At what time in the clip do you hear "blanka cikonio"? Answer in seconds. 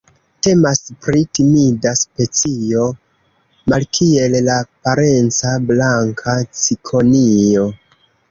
5.69-7.69